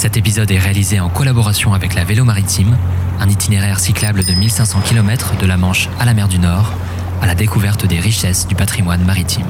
[0.00, 2.74] Cet épisode est réalisé en collaboration avec la Vélo Maritime,
[3.20, 6.72] un itinéraire cyclable de 1500 km de la Manche à la mer du Nord,
[7.20, 9.44] à la découverte des richesses du patrimoine maritime.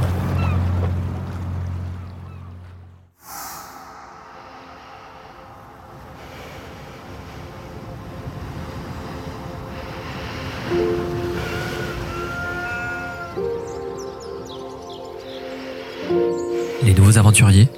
[16.82, 17.68] Les nouveaux aventuriers,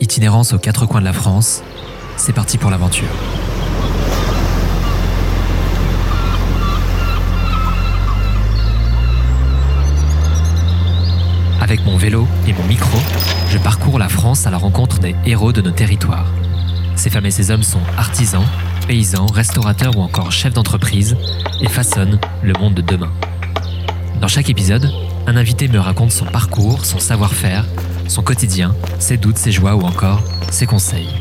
[0.00, 1.62] itinérance aux quatre coins de la France,
[2.20, 3.08] c'est parti pour l'aventure.
[11.62, 12.98] Avec mon vélo et mon micro,
[13.48, 16.26] je parcours la France à la rencontre des héros de nos territoires.
[16.94, 18.44] Ces femmes et ces hommes sont artisans,
[18.86, 21.16] paysans, restaurateurs ou encore chefs d'entreprise
[21.62, 23.12] et façonnent le monde de demain.
[24.20, 24.92] Dans chaque épisode,
[25.26, 27.64] un invité me raconte son parcours, son savoir-faire,
[28.08, 31.19] son quotidien, ses doutes, ses joies ou encore ses conseils.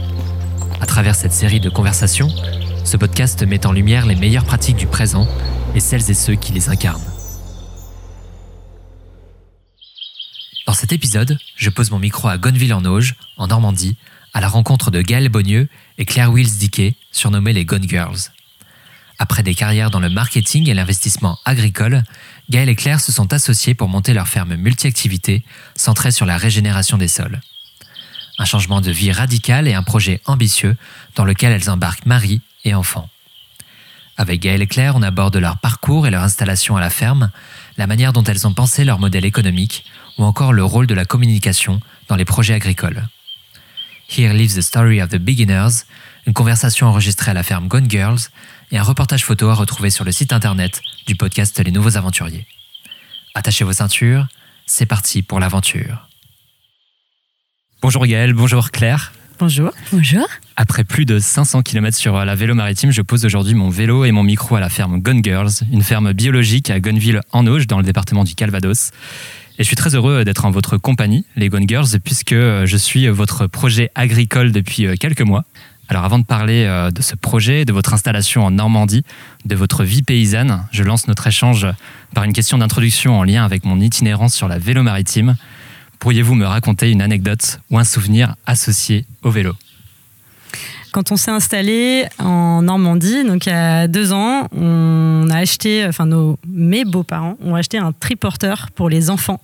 [0.99, 2.27] Travers cette série de conversations,
[2.83, 5.29] ce podcast met en lumière les meilleures pratiques du présent
[5.73, 7.09] et celles et ceux qui les incarnent.
[10.67, 13.95] Dans cet épisode, je pose mon micro à Gonneville-en-Auge, en Normandie,
[14.33, 18.33] à la rencontre de Gaëlle Bonnieux et Claire Wills-Dickey, surnommées les Gone Girls.
[19.19, 22.03] Après des carrières dans le marketing et l'investissement agricole,
[22.49, 25.45] Gaël et Claire se sont associés pour monter leur ferme multi-activités
[25.77, 27.39] centrée sur la régénération des sols.
[28.39, 30.75] Un changement de vie radical et un projet ambitieux
[31.15, 33.09] dans lequel elles embarquent mari et enfants.
[34.17, 37.31] Avec Gaël et Claire, on aborde leur parcours et leur installation à la ferme,
[37.77, 39.85] la manière dont elles ont pensé leur modèle économique
[40.17, 43.07] ou encore le rôle de la communication dans les projets agricoles.
[44.09, 45.85] Here Lives the Story of the Beginners,
[46.25, 48.19] une conversation enregistrée à la ferme Gone Girls
[48.71, 52.47] et un reportage photo à retrouver sur le site internet du podcast Les Nouveaux Aventuriers.
[53.35, 54.27] Attachez vos ceintures,
[54.65, 56.08] c'est parti pour l'aventure.
[57.81, 59.13] Bonjour Gaëlle, bonjour Claire.
[59.39, 59.71] Bonjour.
[59.93, 60.27] Bonjour.
[60.57, 64.11] Après plus de 500 km sur la vélo maritime, je pose aujourd'hui mon vélo et
[64.11, 67.77] mon micro à la ferme Gone Girls, une ferme biologique à Gonneville en Auge, dans
[67.77, 68.91] le département du Calvados.
[69.57, 73.07] Et je suis très heureux d'être en votre compagnie, les Gone Girls, puisque je suis
[73.07, 75.45] votre projet agricole depuis quelques mois.
[75.87, 79.03] Alors avant de parler euh, de ce projet, de votre installation en Normandie,
[79.45, 81.65] de votre vie paysanne, je lance notre échange
[82.13, 85.35] par une question d'introduction en lien avec mon itinérance sur la vélo maritime.
[85.99, 89.53] Pourriez-vous me raconter une anecdote ou un souvenir associé au vélo?
[90.91, 95.85] Quand on s'est installé en Normandie, donc il y a deux ans, on a acheté,
[95.85, 99.39] enfin nos, mes beaux-parents ont acheté un triporteur pour les enfants,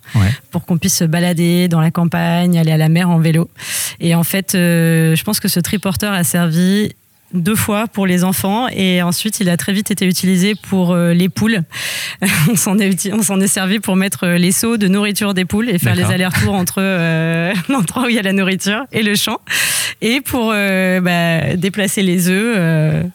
[0.50, 3.48] pour qu'on puisse se balader dans la campagne, aller à la mer en vélo.
[4.00, 6.92] Et en fait, euh, je pense que ce triporteur a servi
[7.34, 11.12] deux fois pour les enfants et ensuite il a très vite été utilisé pour euh,
[11.12, 11.62] les poules.
[12.50, 15.44] on s'en est, on s'en est servi pour mettre euh, les seaux de nourriture des
[15.44, 19.02] poules et faire les allers-retours entre euh, l'endroit où il y a la nourriture et
[19.02, 19.40] le champ
[20.00, 23.06] et pour bah, déplacer les œufs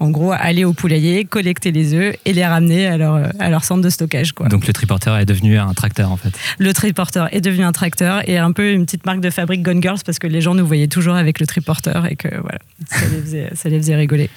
[0.00, 3.64] en gros, aller au poulailler, collecter les œufs et les ramener à leur, à leur
[3.64, 4.32] centre de stockage.
[4.32, 4.48] Quoi.
[4.48, 8.28] Donc le triporteur est devenu un tracteur en fait Le triporteur est devenu un tracteur
[8.28, 10.66] et un peu une petite marque de fabrique Gone Girls parce que les gens nous
[10.66, 14.30] voyaient toujours avec le triporteur et que voilà, ça les faisait, ça les faisait rigoler.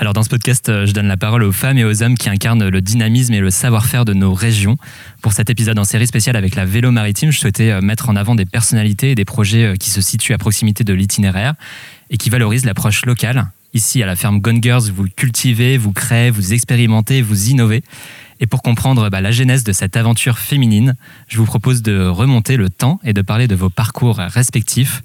[0.00, 2.68] Alors dans ce podcast, je donne la parole aux femmes et aux hommes qui incarnent
[2.68, 4.76] le dynamisme et le savoir-faire de nos régions.
[5.22, 8.36] Pour cet épisode en série spéciale avec la vélo maritime, je souhaitais mettre en avant
[8.36, 11.54] des personnalités et des projets qui se situent à proximité de l'itinéraire
[12.10, 14.60] et qui valorisent l'approche locale Ici, à la ferme Gone
[14.92, 17.82] vous cultivez, vous créez, vous expérimentez, vous innovez.
[18.40, 20.94] Et pour comprendre bah, la genèse de cette aventure féminine,
[21.28, 25.02] je vous propose de remonter le temps et de parler de vos parcours respectifs.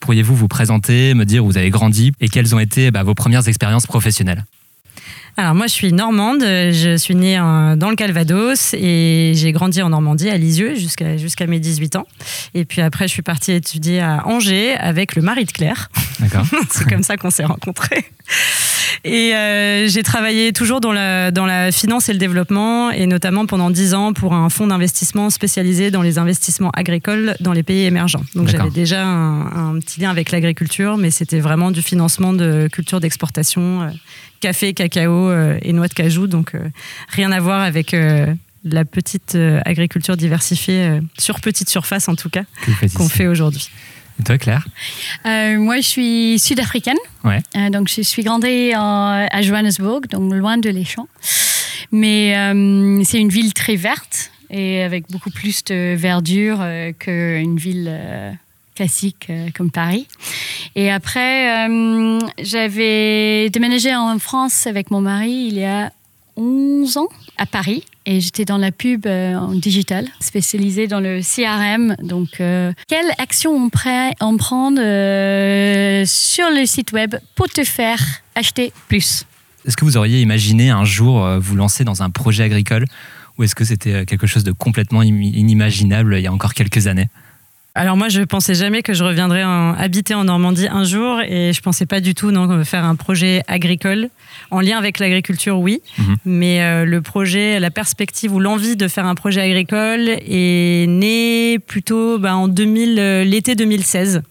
[0.00, 3.14] Pourriez-vous vous présenter, me dire où vous avez grandi et quelles ont été bah, vos
[3.14, 4.44] premières expériences professionnelles?
[5.36, 9.88] Alors moi je suis normande, je suis née dans le Calvados et j'ai grandi en
[9.88, 12.06] Normandie à Lisieux jusqu'à jusqu'à mes 18 ans.
[12.54, 15.88] Et puis après je suis partie étudier à Angers avec le mari de Claire.
[16.20, 16.44] D'accord.
[16.70, 18.04] C'est comme ça qu'on s'est rencontrés.
[19.04, 23.46] Et euh, j'ai travaillé toujours dans la, dans la finance et le développement, et notamment
[23.46, 27.84] pendant 10 ans pour un fonds d'investissement spécialisé dans les investissements agricoles dans les pays
[27.84, 28.22] émergents.
[28.34, 33.00] Donc j'avais déjà un, petit lien avec l'agriculture, mais c'était vraiment du financement de culture
[33.00, 33.88] d'exportation, euh,
[34.40, 36.52] café, cacao euh, et noix de cajou, donc
[37.08, 37.96] rien à voir avec
[38.64, 42.44] la petite agriculture diversifiée sur petite surface en tout cas
[42.94, 43.68] qu'on fait aujourd'hui.
[44.20, 44.66] Et toi, Claire
[45.26, 46.96] euh, Moi, je suis sud-africaine.
[47.24, 47.40] Ouais.
[47.56, 51.08] Euh, donc, je suis grandie à Johannesburg, donc loin de les champs.
[51.90, 56.64] Mais euh, c'est une ville très verte et avec beaucoup plus de verdure
[56.98, 58.38] qu'une ville
[58.74, 60.06] classique comme Paris.
[60.74, 61.68] Et après,
[62.38, 65.90] j'avais déménagé en France avec mon mari il y a
[66.36, 71.20] 11 ans à Paris et j'étais dans la pub euh, en digital, spécialisée dans le
[71.20, 71.96] CRM.
[72.02, 78.00] Donc, euh, quelle action on, prend euh, sur le site web pour te faire
[78.34, 79.24] acheter plus?
[79.66, 82.84] Est-ce que vous auriez imaginé un jour vous lancer dans un projet agricole
[83.38, 87.08] ou est-ce que c'était quelque chose de complètement inimaginable il y a encore quelques années?
[87.74, 91.60] Alors moi, je pensais jamais que je reviendrais habiter en Normandie un jour et je
[91.62, 94.10] pensais pas du tout non, faire un projet agricole.
[94.50, 96.16] En lien avec l'agriculture, oui, mhm.
[96.26, 101.58] mais euh, le projet, la perspective ou l'envie de faire un projet agricole est née
[101.58, 104.22] plutôt bah, en 2000, euh, l'été 2016,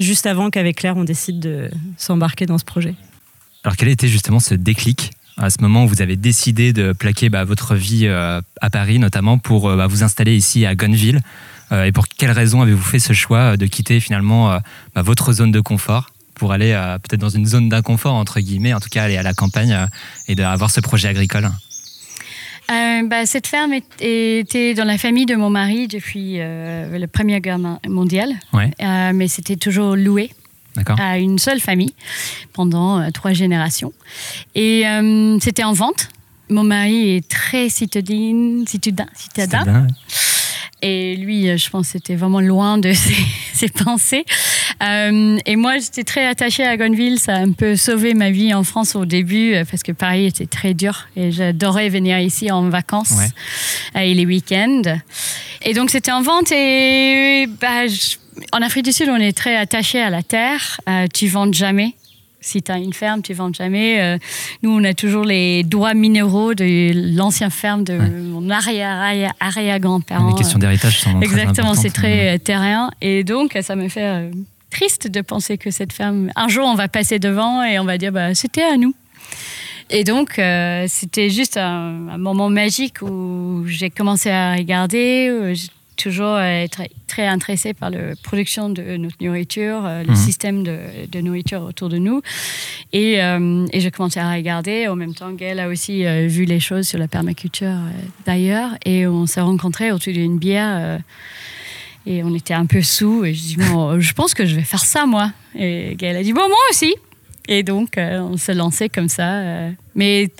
[0.00, 2.94] juste avant qu'avec Claire, on décide de s'embarquer dans ce projet.
[3.62, 7.28] Alors quel était justement ce déclic à ce moment où vous avez décidé de plaquer
[7.28, 11.20] bah, votre vie euh, à Paris notamment pour bah, vous installer ici à Gonneville euh,
[11.72, 14.58] et pour quelles raisons avez-vous fait ce choix de quitter finalement euh,
[14.94, 18.72] bah, votre zone de confort pour aller euh, peut-être dans une zone d'inconfort, entre guillemets,
[18.72, 19.86] en tout cas aller à la campagne
[20.26, 21.50] et d'avoir ce projet agricole?
[22.68, 27.58] Bah, cette ferme était dans la famille de mon mari depuis la Première Guerre
[27.88, 28.30] mondiale,
[28.80, 30.30] mais c'était toujours loué
[30.98, 31.94] à une seule famille
[32.52, 33.92] pendant trois générations.
[34.54, 34.84] Et
[35.40, 36.10] c'était en vente.
[36.48, 39.88] Mon mari est très citadin, citadin, citadin.
[40.82, 42.92] Et lui, euh, je pense, c'était vraiment loin de
[43.52, 44.24] ses, pensées.
[44.82, 47.18] Euh, et moi, j'étais très attachée à Gonneville.
[47.18, 50.26] Ça a un peu sauvé ma vie en France au début euh, parce que Paris
[50.26, 53.14] était très dur et j'adorais venir ici en vacances
[53.94, 54.82] et les week-ends.
[55.62, 57.84] Et donc, c'était en vente et bah,
[58.52, 60.80] en Afrique du Sud, on est très attaché à la terre.
[61.12, 61.94] tu vends jamais
[62.40, 64.00] si tu as une ferme, tu ne vends jamais.
[64.00, 64.18] Euh,
[64.62, 70.26] nous, on a toujours les droits minéraux de l'ancienne ferme de mon arrière-arrière-grand-père.
[70.26, 72.90] Les questions d'héritage sont Exactement, c'est très terrien.
[73.00, 74.30] Et donc, ça me fait euh,
[74.70, 77.98] triste de penser que cette ferme, un jour, on va passer devant et on va
[77.98, 78.94] dire, bah, c'était à nous.
[79.90, 85.54] Et donc, euh, c'était juste un, un, moment magique où j'ai commencé à regarder
[86.00, 90.16] toujours être très intéressé par la production de notre nourriture, euh, le mhm.
[90.16, 92.22] système de, nourriture autour de nous.
[92.92, 94.88] Et, euh, et j'ai commencé à regarder.
[94.88, 97.76] En même temps, Gaëlle a aussi euh, vu les choses sur la permaculture
[98.24, 98.70] d'ailleurs.
[98.84, 101.00] Et on s'est rencontrés autour d'une bière.
[102.06, 103.24] et on était un peu sous.
[103.24, 105.32] Et je dis, bon, je pense que je vais faire ça, moi.
[105.54, 106.94] Et Gaëlle a dit, bon, moi aussi.
[107.48, 109.42] Et donc, on s'est lancé comme ça.
[109.94, 110.30] mais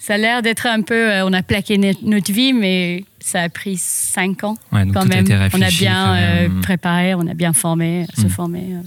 [0.00, 1.10] ça a l'air d'être un peu.
[1.22, 5.26] on a plaqué notre vie, mais ça a pris cinq ans quand même.
[5.52, 8.30] on a bien euh, préparé, on a bien formé, se hmm.
[8.30, 8.64] former.
[8.72, 8.82] Euh.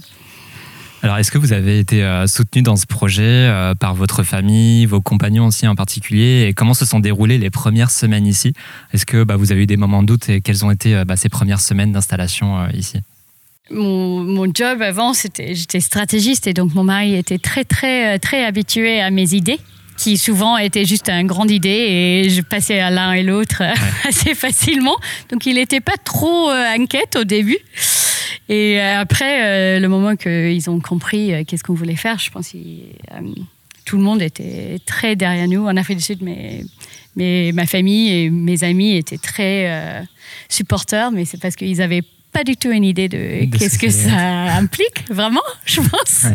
[1.02, 5.00] Alors, est-ce que vous avez été euh, soutenu dans ce projet par votre famille, vos
[5.00, 6.46] compagnons aussi en particulier?
[6.48, 8.52] Et comment se sont déroulées les premières semaines ici?
[8.92, 11.16] Est-ce que bah, vous avez eu des moments de doute et quelles ont été bah,
[11.16, 12.98] ces premières semaines d'installation ici?
[13.70, 18.44] Mon, mon, job avant, c'était j'étais stratégiste et donc mon mari était très très très
[18.44, 19.58] habitué à mes idées
[19.96, 21.68] qui souvent était juste une grande idée
[22.24, 23.62] et je passais à l'un et l'autre
[24.04, 24.96] assez facilement.
[25.30, 27.58] Donc il n'était pas trop euh, inquiète au début.
[28.48, 32.50] Et euh, après, euh, le moment qu'ils ont compris qu'est-ce qu'on voulait faire, je pense
[32.50, 32.58] que
[33.84, 35.66] tout le monde était très derrière nous.
[35.66, 36.64] En Afrique du Sud, mais,
[37.16, 40.04] mais ma famille et mes amis étaient très
[40.48, 42.02] supporters, mais c'est parce qu'ils avaient
[42.34, 46.26] pas du tout une idée de, qu'est-ce que ça implique, vraiment, je pense.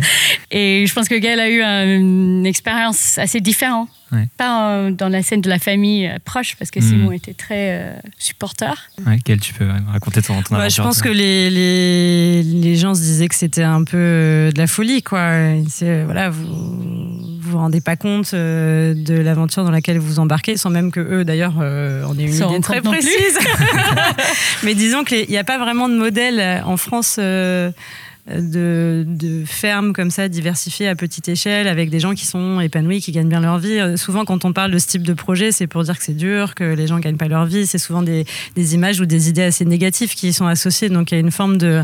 [0.50, 3.90] Et je pense que Gaël a eu une expérience assez différente
[4.38, 7.14] pas dans la scène de la famille euh, proche, parce que Simon hmm.
[7.14, 8.90] était très euh, supporter.
[9.06, 13.02] Ouais, quel tu peux raconter ton, ton Je pense que les, les, les, gens se
[13.02, 15.04] disaient que c'était un peu euh, de la folie.
[15.04, 15.54] Quoi.
[16.06, 20.92] Voilà, vous ne vous rendez pas compte de l'aventure dans laquelle vous embarquez, sans même
[20.92, 23.40] que eux, d'ailleurs, on ait une idée très précise.
[24.64, 27.20] Mais disons qu'il n'y a pas vraiment de modèle en France
[28.30, 33.02] de, de, fermes comme ça diversifiées à petite échelle avec des gens qui sont épanouis,
[33.02, 33.80] qui gagnent bien leur vie.
[33.80, 36.16] Euh, souvent, quand on parle de ce type de projet, c'est pour dire que c'est
[36.16, 37.66] dur, que les gens gagnent pas leur vie.
[37.66, 40.90] C'est souvent des, des, images ou des idées assez négatives qui y sont associées.
[40.90, 41.82] Donc, il y a une forme de,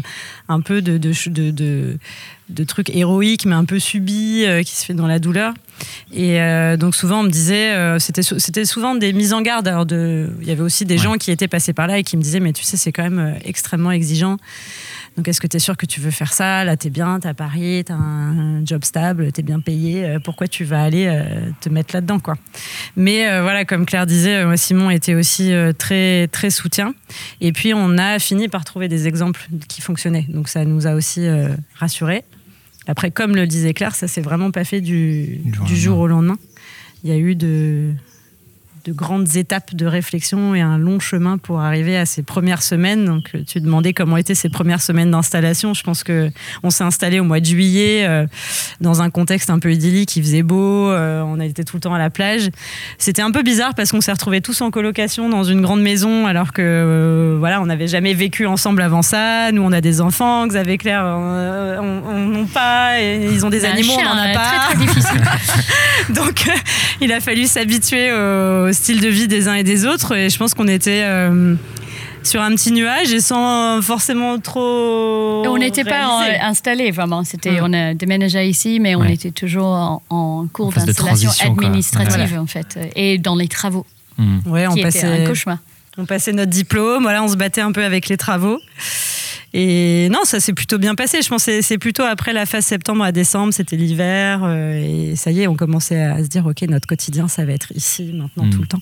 [0.47, 1.13] un peu de, de,
[1.49, 1.97] de,
[2.49, 5.53] de trucs héroïques, mais un peu subis, euh, qui se fait dans la douleur.
[6.13, 9.67] Et euh, donc souvent on me disait, c'était c'était souvent des mises en garde.
[9.67, 12.15] Alors de, il y avait aussi des gens qui étaient passés par là et qui
[12.15, 14.37] me disaient, mais tu sais, c'est quand même extrêmement exigeant.
[15.15, 16.65] Donc, est-ce que tu es sûr que tu veux faire ça?
[16.65, 19.61] Là, tu es bien, tu as Paris, tu as un job stable, tu es bien
[19.61, 20.05] payé.
[20.05, 22.35] Euh, pourquoi tu vas aller euh, te mettre là-dedans quoi?
[22.97, 26.93] Mais euh, voilà, comme Claire disait, moi, Simon était aussi très, très soutien.
[27.39, 30.25] Et puis, on a fini par trouver des exemples qui fonctionnaient.
[30.27, 31.25] Donc, ça nous a aussi
[31.75, 32.23] rassurés.
[32.87, 36.37] Après, comme le disait Claire, ça s'est vraiment pas fait du, du jour au lendemain.
[37.03, 37.93] Il y a eu de,
[38.85, 43.05] de grandes étapes de réflexion et un long chemin pour arriver à ces premières semaines.
[43.05, 45.73] Donc, tu demandais comment étaient ces premières semaines d'installation.
[45.73, 46.29] Je pense que
[46.61, 48.27] on s'est installé au mois de juillet euh,
[48.81, 50.15] dans un contexte un peu idyllique.
[50.15, 52.51] Il faisait beau, euh, on a été tout le temps à la plage.
[52.99, 56.27] C'était un peu bizarre parce qu'on s'est retrouvés tous en colocation dans une grande maison
[56.27, 59.51] alors que euh, voilà, on n'avait jamais vécu ensemble avant ça.
[59.51, 60.45] Nous, on a des enfants.
[60.45, 63.01] Xavier Claire, on n'en pas.
[63.01, 64.45] Et ils ont des animaux, on n'en a pas.
[64.45, 65.23] Très, très difficile.
[66.13, 66.45] Donc,
[67.01, 70.15] il a fallu s'habituer au style de vie des uns et des autres.
[70.15, 71.55] Et je pense qu'on était euh,
[72.23, 75.43] sur un petit nuage et sans forcément trop.
[75.47, 77.23] on n'était pas installé vraiment.
[77.23, 82.77] C'était, on a déménagé ici, mais on était toujours en, cours d'installation administrative en fait,
[82.95, 83.85] et dans les travaux.
[84.17, 84.37] Mmh.
[84.47, 85.57] Ouais, on passait un cauchemar.
[85.97, 88.59] On passait notre diplôme, voilà, on se battait un peu avec les travaux.
[89.57, 91.21] Et non, ça s'est plutôt bien passé.
[91.21, 94.41] Je pense que c'est plutôt après la phase septembre à décembre, c'était l'hiver.
[94.43, 97.53] Euh, et ça y est, on commençait à se dire, OK, notre quotidien, ça va
[97.53, 98.61] être ici, maintenant, tout mm.
[98.61, 98.81] le temps.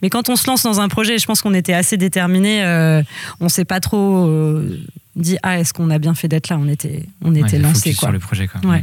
[0.00, 2.64] Mais quand on se lance dans un projet, je pense qu'on était assez déterminés.
[2.64, 3.02] Euh,
[3.40, 4.80] on ne s'est pas trop euh,
[5.14, 6.56] dit, ah, est-ce qu'on a bien fait d'être là?
[6.58, 7.92] On était, on était lancé.
[7.92, 8.48] sur le projet.
[8.48, 8.62] Quoi.
[8.62, 8.82] Ouais.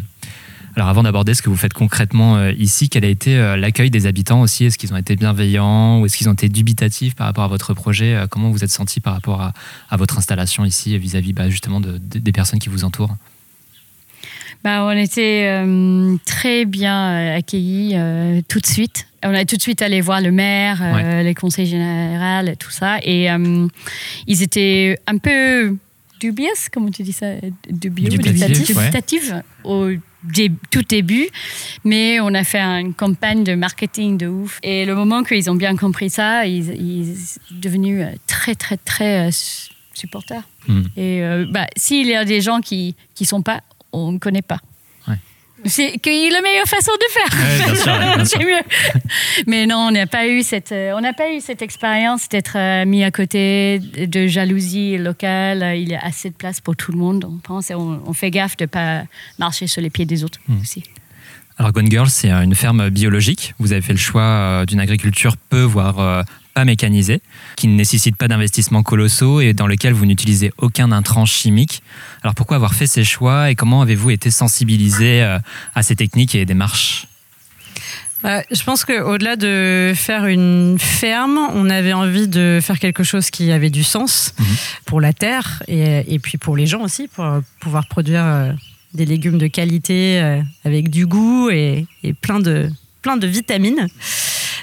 [0.76, 3.90] Alors avant d'aborder ce que vous faites concrètement euh, ici, quel a été euh, l'accueil
[3.90, 4.66] des habitants aussi?
[4.66, 7.74] Est-ce qu'ils ont été bienveillants ou est-ce qu'ils ont été dubitatifs par rapport à votre
[7.74, 8.16] projet?
[8.16, 12.32] Euh, Comment vous êtes senti par rapport à, votre installation ici vis-à-vis bah, justement des
[12.32, 13.16] personnes qui vous entourent?
[14.64, 15.66] Bah, on était
[16.26, 17.96] très bien accueillis
[18.48, 19.08] tout de suite.
[19.24, 23.00] On a tout de suite allé voir le maire, les conseils généraux, tout ça.
[23.04, 23.28] Et
[24.28, 25.76] ils étaient un peu
[26.22, 27.34] dubieux, comment tu dis ça
[27.70, 29.90] Dubieux, dubitatif, au
[30.70, 31.28] tout début,
[31.84, 34.60] mais on a fait une campagne de marketing de ouf.
[34.62, 39.32] Et le moment qu'ils ont bien compris ça, ils, sont devenus très, très, très euh,
[39.94, 40.48] supporters.
[40.68, 40.84] Hmm.
[40.96, 43.62] Et euh, bah, s'il y a des gens qui ne sont pas,
[43.92, 44.60] on ne connaît pas.
[45.66, 48.26] C'est la meilleure façon de faire.
[48.26, 48.62] c'est mieux.
[49.48, 52.58] Mais non, on n'a pas eu cette, euh, on n'a pas eu cette expérience d'être
[52.58, 55.78] euh, mis à côté de jalousie locale.
[55.78, 57.26] Il y a assez de place pour tout le monde.
[57.26, 59.04] On pense, on, fait gaffe de pas
[59.40, 60.62] marcher sur les pieds des autres hmm.
[60.62, 60.84] aussi.
[61.58, 63.54] Alors Gone Girl, c'est une ferme biologique.
[63.60, 67.22] Vous avez fait le choix euh, d'une agriculture peu, voire pas mécanisée,
[67.56, 71.82] qui ne nécessite pas d'investissements colossaux et dans lequel vous n'utilisez aucun intrant chimique.
[72.24, 75.40] Alors pourquoi avoir fait ces choix et comment avez-vous été sensibilisé euh,
[75.76, 77.08] à ces techniques et démarches?
[78.24, 83.32] Bah, je pense qu'au-delà de faire une ferme, on avait envie de faire quelque chose
[83.32, 84.46] qui avait du sens mhm.
[84.86, 87.26] pour la terre et, puis pour les gens aussi, pour
[87.60, 88.52] pouvoir produire euh,
[88.94, 92.70] des légumes de qualité euh, avec du goût et, et plein, de,
[93.02, 93.88] plein de vitamines.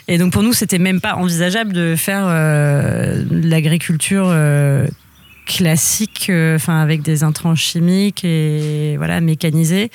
[0.09, 4.87] Et donc pour nous, c'était même pas envisageable de faire euh, l'agriculture euh,
[5.47, 9.90] classique, euh, avec des intrants chimiques et voilà mécanisés.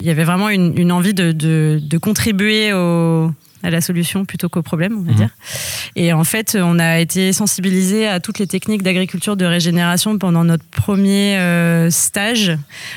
[0.00, 3.32] Il y avait vraiment une, envie de, de, contribuer au,
[3.64, 5.16] à la solution plutôt qu'au problème, on va mmh.
[5.16, 5.30] dire.
[5.96, 10.44] Et en fait, on a été sensibilisé à toutes les techniques d'agriculture de régénération pendant
[10.44, 11.36] notre premier
[11.90, 12.56] stage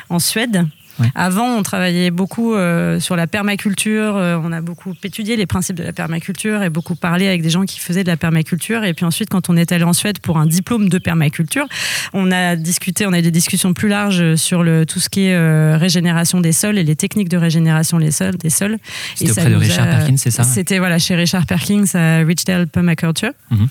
[0.10, 0.68] en Suède.
[1.16, 4.16] Avant, on travaillait beaucoup euh, sur la permaculture.
[4.16, 7.50] Euh, on a beaucoup étudié les principes de la permaculture et beaucoup parlé avec des
[7.50, 8.84] gens qui faisaient de la permaculture.
[8.84, 11.66] Et puis ensuite, quand on est allé en Suède pour un diplôme de permaculture,
[12.14, 15.28] on a discuté, on a eu des discussions plus larges sur le, tout ce qui
[15.28, 18.38] est euh, régénération des sols et les techniques de régénération des sols.
[18.38, 18.78] Des sols.
[19.16, 23.32] C'était auprès de Richard Perkins, c'est ça C'était voilà, chez Richard Perkins à Richdale Permaculture.
[23.50, 23.68] Mhm.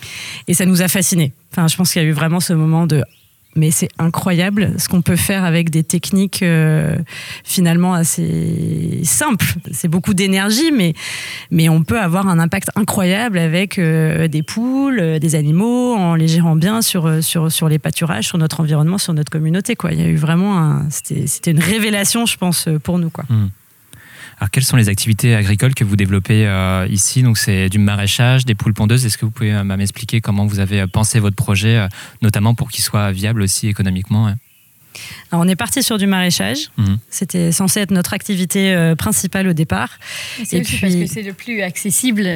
[0.47, 1.33] Et ça nous a fascinés.
[1.51, 3.03] Enfin, je pense qu'il y a eu vraiment ce moment de
[3.55, 6.95] mais c'est incroyable ce qu'on peut faire avec des techniques euh,
[7.43, 9.55] finalement assez simples.
[9.71, 10.93] C'est beaucoup d'énergie, mais,
[11.49, 16.15] mais on peut avoir un impact incroyable avec euh, des poules, euh, des animaux, en
[16.15, 19.75] les gérant bien sur, sur, sur les pâturages, sur notre environnement, sur notre communauté.
[19.75, 19.91] Quoi.
[19.91, 23.09] Il y a eu vraiment c'était, une révélation, je pense, pour nous.
[23.09, 23.25] Quoi.
[23.29, 23.47] Mmh.
[24.41, 27.21] Alors, quelles sont les activités agricoles que vous développez euh, ici?
[27.21, 29.05] Donc, c'est du maraîchage, des poules pondeuses.
[29.05, 31.87] Est-ce que vous pouvez euh, m'expliquer comment vous avez euh, pensé votre projet,
[32.23, 34.37] notamment pour qu'il soit viable aussi économiquement hein?
[35.31, 36.69] On est parti sur du maraîchage.
[36.77, 36.97] Mhm.
[37.09, 39.97] C'était censé être notre activité principale au départ.
[40.51, 40.77] Et, puis...
[40.79, 42.27] parce que c'est le plus accessible.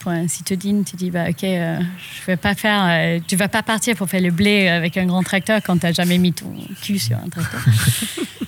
[0.00, 3.20] Pour un citadine, tu dis bah, ok, je vais pas faire.
[3.26, 5.92] tu vas pas partir pour faire le blé avec un grand tracteur quand tu n'as
[5.92, 7.60] jamais mis ton cul sur un tracteur.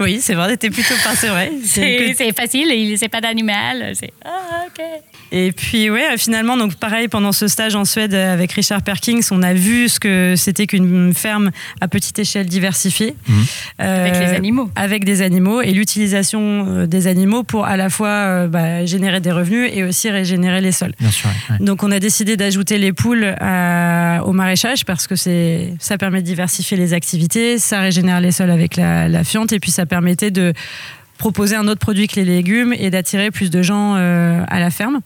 [0.00, 1.50] Oui, c'est vrai, c'était plutôt pas, c'est vrai.
[1.64, 3.94] C'est facile, il c'est pas d'animal.
[4.24, 4.84] Ah, ok.
[5.32, 9.42] Et puis, ouais, finalement, donc pareil, pendant ce stage en Suède avec Richard Perkins, on
[9.42, 13.14] a vu ce que c'était qu'une ferme à petite échelle diversifiée.
[13.28, 13.44] Mhm.
[13.78, 14.70] avec les animaux.
[14.74, 19.20] Avec des animaux et l'utilisation euh, des animaux pour à la fois euh, bah, générer
[19.20, 20.94] des revenus et aussi régénérer les sols.
[21.00, 23.34] Bien sûr, Donc, on a décidé d'ajouter les poules
[24.28, 28.76] au maraîchage parce que ça permet de diversifier les activités, ça régénère les sols avec
[28.76, 30.52] la, la fiente et puis ça permettait de
[31.18, 34.70] proposer un autre produit que les légumes et d'attirer plus de gens euh, à la
[34.70, 35.00] ferme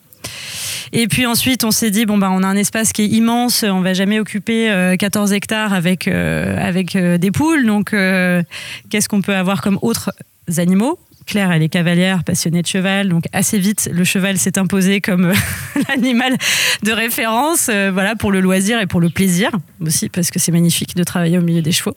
[0.93, 3.81] Et puis ensuite, on s'est dit bah on a un espace qui est immense, on
[3.81, 9.79] va jamais occuper 14 hectares avec avec des poules, donc qu'est-ce qu'on peut avoir comme
[9.81, 10.11] autres
[10.59, 10.99] animaux?
[11.27, 15.27] Claire, elle est cavalière, passionnée de cheval, donc assez vite, le cheval s'est imposé comme
[15.27, 15.35] euh,
[15.89, 16.37] l'animal
[16.83, 19.51] de référence, euh, voilà, pour le loisir et pour le plaisir
[19.81, 21.97] aussi, parce que c'est magnifique de travailler au milieu des chevaux.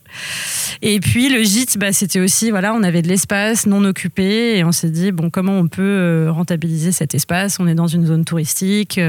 [0.82, 4.63] Et puis le gîte, bah, c'était aussi, voilà, on avait de l'espace non occupé et
[4.63, 7.60] on s'est dit, bon, comment on peut euh, rentabiliser cet espace?
[7.60, 9.00] On est dans une zone touristique.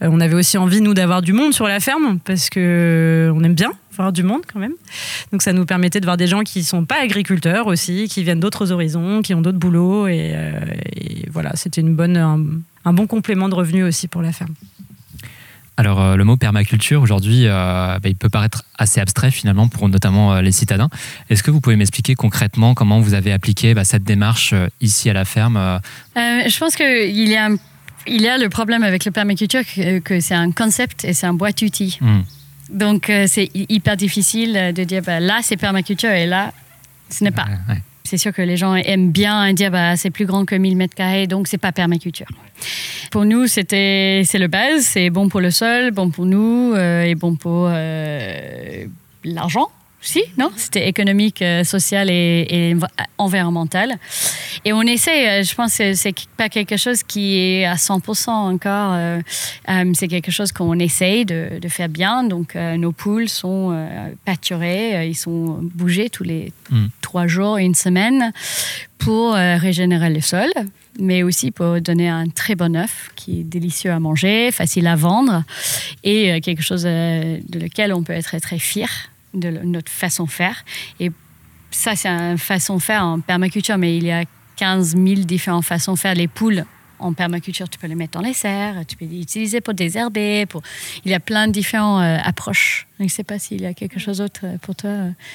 [0.00, 3.54] on avait aussi envie, nous, d'avoir du monde sur la ferme, parce que on aime
[3.54, 3.72] bien
[4.12, 4.74] du monde quand même.
[5.32, 8.22] Donc ça nous permettait de voir des gens qui ne sont pas agriculteurs aussi, qui
[8.22, 10.06] viennent d'autres horizons, qui ont d'autres boulots.
[10.06, 10.60] Et, euh,
[11.30, 14.54] voilà, c'était une bonne, un, bon complément de revenus aussi pour la ferme.
[15.76, 19.88] Alors euh, le mot permaculture aujourd'hui, euh, bah, il peut paraître assez abstrait finalement pour
[19.88, 20.88] notamment les citadins.
[21.30, 25.12] Est-ce que vous pouvez m'expliquer concrètement comment vous avez appliqué bah, cette démarche ici à
[25.12, 25.80] la ferme
[26.16, 27.50] Je pense qu'il y a
[28.10, 29.60] il y a le problème avec le permaculture
[30.04, 31.98] que, c'est un concept et c'est un boîte outil.
[32.00, 32.22] Hmm.
[32.68, 36.52] Donc, euh, c'est hyper difficile de dire bah, là, c'est permaculture et là,
[37.10, 37.46] ce n'est pas.
[38.04, 40.94] C'est sûr que les gens aiment bien dire bah, c'est plus grand que 1000 mètres
[40.94, 42.26] carrés, donc c'est pas permaculture.
[43.10, 47.02] Pour nous, c'était c'est le base, c'est bon pour le sol, bon pour nous euh,
[47.02, 48.86] et bon pour euh,
[49.24, 49.68] l'argent.
[50.00, 52.76] Si, non C'était économique, euh, social et,
[53.18, 53.96] environnemental.
[54.64, 58.30] Et on essaie, euh, je pense que c'est pas quelque chose qui est à 100%
[58.30, 58.92] encore.
[58.94, 59.20] Euh,
[59.94, 62.22] c'est quelque chose qu'on essaye de, faire bien.
[62.24, 63.76] Donc, nos poules sont
[64.24, 66.86] pâturées, ils sont bougés tous les hmm.
[67.02, 68.32] trois jours, une semaine,
[68.98, 70.50] pour régénérer le sol
[71.00, 74.96] mais aussi pour donner un très bon œuf qui est délicieux à manger, facile à
[74.96, 75.44] vendre
[76.02, 78.90] et quelque chose de lequel on peut être très fier
[79.34, 80.64] de notre façon de faire.
[81.00, 81.10] Et
[81.70, 84.24] ça, c'est une façon de faire en permaculture, mais il y a
[84.56, 86.64] 15 000 différentes façons de faire les poules
[86.98, 90.46] en permaculture, tu peux les mettre dans les serres, tu peux les utiliser pour désherber.
[90.46, 90.62] Pour...
[91.04, 92.87] Il y a plein de différentes euh, approches.
[92.98, 94.90] Je ne sais pas s'il y a quelque chose d'autre euh, pour toi.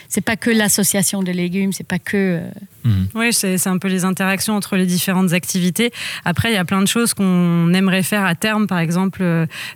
[0.09, 2.41] C'est pas que l'association de légumes, c'est pas que.
[2.41, 2.49] Euh,
[2.83, 3.07] mhm.
[3.15, 5.91] Oui, c'est un peu les interactions entre les différentes activités.
[6.25, 9.23] Après, il y a plein de choses qu'on aimerait faire à terme, par exemple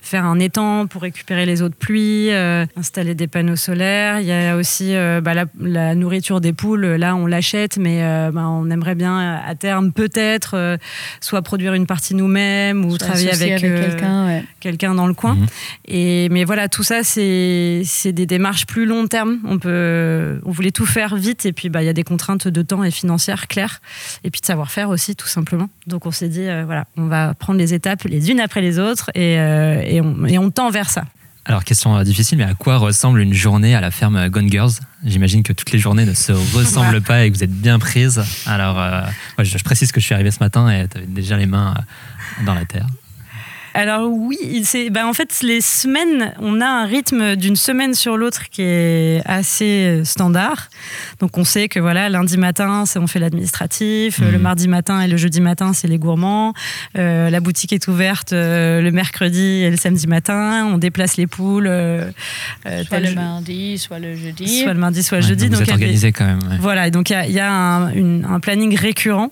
[0.01, 2.31] faire un étang pour récupérer les eaux de pluie,
[2.75, 4.19] installer des panneaux solaires.
[4.19, 6.85] Il y a aussi bah, la, nourriture des poules.
[6.85, 8.01] Là, on l'achète, mais
[8.31, 10.77] bah, on aimerait bien à terme peut-être
[11.21, 15.35] soit produire une partie nous-mêmes ou travailler avec, euh, quelqu'un dans le coin.
[15.35, 15.45] Mhm.
[15.87, 19.39] Et, mais voilà, tout ça, c'est des démarches plus long terme.
[19.45, 22.47] On, peut, on voulait tout faire vite et puis bah, il y a des contraintes
[22.47, 23.81] de temps et financières claires.
[24.23, 25.69] Et puis de savoir-faire aussi, tout simplement.
[25.85, 28.79] Donc on s'est dit, euh, voilà, on va prendre les étapes les unes après les
[28.79, 31.03] autres et, euh, et, on, et on tend vers ça.
[31.47, 34.73] Alors, question difficile, mais à quoi ressemble une journée à la ferme Gone Girls?
[35.05, 38.21] J'imagine que toutes les journées ne se ressemblent pas et que vous êtes bien prise.
[38.45, 39.01] Alors, euh,
[39.39, 42.45] je, précise que je suis arrivé ce matin et tu avais déjà les mains euh,
[42.45, 42.87] dans la terre.
[43.73, 48.17] Alors oui, c'est, ben en fait les semaines, on a un rythme d'une semaine sur
[48.17, 50.69] l'autre qui est assez standard.
[51.19, 54.41] Donc on sait que voilà, lundi matin, on fait l'administratif, le mhm.
[54.41, 56.53] mardi matin et le jeudi matin, c'est les gourmands.
[56.97, 60.67] Euh, la boutique est ouverte euh, le mercredi et le samedi matin.
[60.71, 61.67] On déplace les poules.
[61.67, 62.11] Euh,
[62.87, 64.61] soit le mardi, soit le jeudi.
[64.63, 65.49] Soit le mardi, soit le jeudi.
[65.49, 66.39] Donc, vous êtes organisé quand même.
[66.59, 69.31] Voilà, donc il y a, un, un planning récurrent.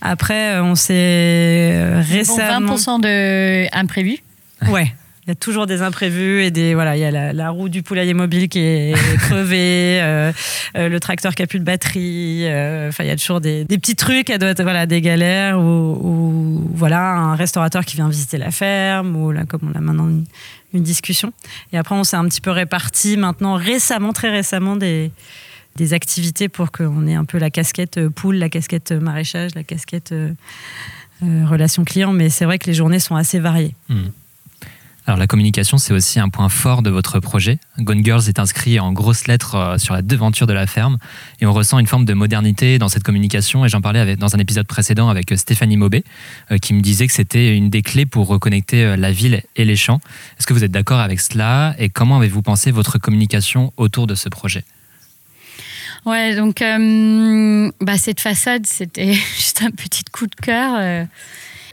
[0.00, 2.74] Après, on s'est récemment.
[2.74, 4.18] 20% de imprévus.
[4.68, 4.92] Ouais.
[5.24, 7.84] Il y a toujours des imprévus et des voilà, il y a la, roue du
[7.84, 10.32] poulailler mobile qui est crevée, euh,
[10.76, 12.42] euh, le tracteur qui a plus de batterie.
[12.46, 17.12] Euh, enfin, il y a toujours des, petits trucs, doit voilà des galères ou, voilà
[17.12, 20.24] un restaurateur qui vient visiter la ferme ou là comme on a maintenant une,
[20.74, 21.32] une discussion.
[21.72, 25.12] Et après, on s'est un petit peu réparti maintenant récemment, très récemment des
[25.76, 29.54] des activités pour qu'on ait un peu la casquette euh, poule, la casquette euh, maraîchage,
[29.54, 30.34] la casquette euh,
[31.22, 32.12] relation client.
[32.12, 33.74] Mais c'est vrai que les journées sont assez variées.
[33.88, 34.08] Hmm.
[35.04, 37.58] Alors la communication, c'est aussi un point fort de votre projet.
[37.80, 40.98] Gone Girls est inscrit en grosses lettres sur la devanture de la ferme
[41.40, 43.64] et on ressent une forme de modernité dans cette communication.
[43.66, 46.04] Et j'en parlais dans un épisode précédent avec Stéphanie Maubé
[46.60, 49.98] qui me disait que c'était une des clés pour reconnecter la ville et les champs.
[50.38, 51.74] Est-ce que vous êtes d'accord avec cela?
[51.80, 54.62] Et comment avez-vous pensé votre communication autour de ce projet?
[56.04, 60.74] Ouais, donc euh, bah, cette façade, c'était juste un petit coup de cœur.
[60.76, 61.04] Euh.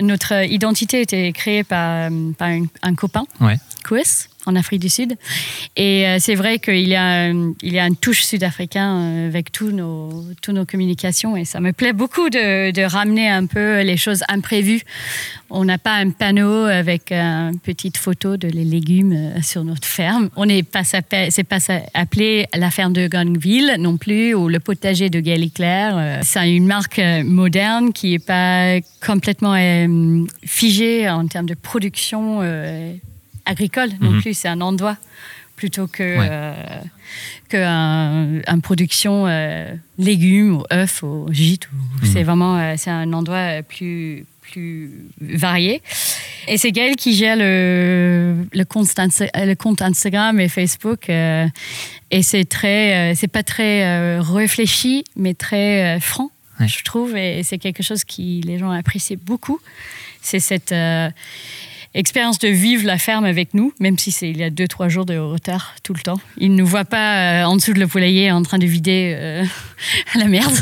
[0.02, 2.50] notre identité était créée par, par
[2.82, 3.26] un, copain.
[4.46, 5.16] En Afrique du Sud.
[5.76, 9.52] Et euh, c'est vrai qu'il y, a, il y a une touche sud-africain euh, avec
[9.52, 13.82] tous nos, tous nos communications et ça me plaît beaucoup de, de ramener un peu
[13.82, 14.82] les choses imprévues.
[15.50, 19.88] On n'a pas un panneau avec une petite photo de les légumes euh, sur notre
[19.88, 20.30] ferme.
[20.38, 21.60] On n'est pas, c'est pas
[21.94, 26.22] appelé la ferme de Gangville non plus ou le potager de Galiclair.
[26.24, 29.56] C'est une marque moderne qui n'est pas complètement
[30.46, 32.42] figée en termes de production
[33.50, 34.22] agricole non mhm.
[34.22, 34.98] plus, c'est un endroit
[35.60, 36.54] plutôt que euh,
[37.50, 41.68] qu'un production euh, légumes ou œufs ou gîte.
[41.72, 42.10] Mhm.
[42.14, 45.82] C'est vraiment euh, c'est un endroit plus plus varié.
[46.48, 51.08] Et c'est Gaël qui gère le, le, compte, le compte Instagram et Facebook.
[51.08, 57.16] et c'est très, c'est pas très réfléchi, mais très franc, je trouve.
[57.16, 59.60] Et c'est quelque chose qui les gens apprécient beaucoup.
[60.20, 60.74] C'est cette
[61.94, 64.90] expérience de vivre la ferme avec nous, même si c'est il y a deux trois
[64.90, 66.20] jours de retard tout le temps.
[66.38, 69.14] Il ne nous voit pas euh, en dessous de le poulailler en train de vider
[69.16, 69.44] euh,
[70.16, 70.54] la merde,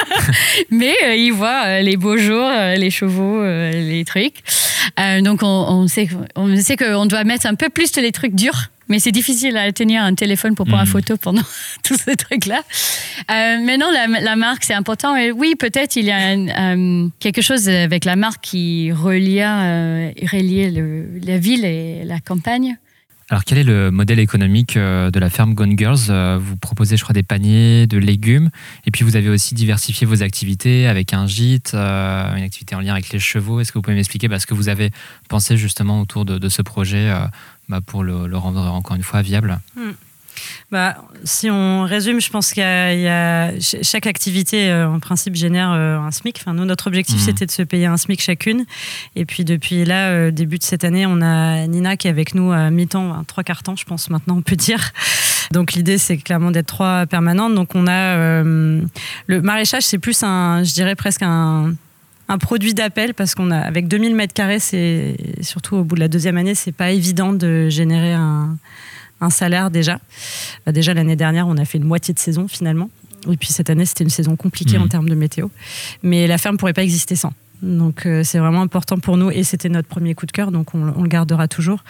[0.70, 4.42] mais euh, il voit les beaux jours, les chevaux, les trucs.
[5.22, 8.98] donc on, sait on qu'on doit mettre un peu plus de les trucs durs mais
[8.98, 10.92] c'est difficile à tenir un téléphone pour prendre une hmm.
[10.92, 11.42] photo pendant
[11.82, 12.62] tous ces trucs-là.
[13.30, 15.16] Euh, mais non, la, marque, c'est important.
[15.16, 20.12] Et oui, peut-être il y a euh, quelque chose avec la marque qui relie, euh,
[21.22, 22.76] la ville et la campagne.
[23.30, 26.38] Alors, quel est le modèle économique euh, de la ferme Gone Girls?
[26.38, 28.50] Vous proposez, je crois, des paniers de légumes.
[28.86, 32.92] Et puis, vous avez aussi diversifié vos activités avec un gîte, une activité en lien
[32.92, 33.60] avec les chevaux.
[33.60, 34.90] Est-ce que vous pouvez m'expliquer parce que vous avez
[35.28, 37.12] pensé justement autour de, de ce projet
[37.68, 39.58] bah, pour le, rendre encore une fois viable?
[39.76, 39.92] Hmm.
[40.70, 45.72] Bah, si on résume, je pense qu'il y, a chaque activité euh, en principe génère
[45.72, 46.38] euh, un SMIC.
[46.40, 47.24] Enfin, nous, notre objectif hmm.
[47.24, 48.64] c'était de se payer un SMIC chacune.
[49.16, 52.34] Et puis depuis là, euh, début de cette année, on a Nina qui est avec
[52.34, 54.90] nous à mi-temps, trois quarts temps, je pense maintenant on peut dire.
[55.52, 57.54] Donc l'idée c'est clairement d'être trois permanentes.
[57.54, 61.74] Donc on a le maraîchage, c'est plus un, je dirais presque un
[62.28, 66.00] un produit d'appel parce qu'on a avec 2000 mètres carrés, c'est surtout au bout de
[66.00, 68.56] la deuxième année, c'est pas évident de générer un,
[69.30, 69.98] salaire déjà.
[70.66, 72.90] Bah, déjà l'année dernière, on a fait une moitié de saison finalement.
[73.30, 74.88] Et puis cette année, c'était une saison compliquée en mmh.
[74.88, 75.48] termes de météo.
[76.02, 77.32] Mais la ferme pourrait pas exister sans.
[77.64, 80.74] Donc euh, c'est vraiment important pour nous et c'était notre premier coup de cœur, donc
[80.74, 81.82] on, le gardera toujours.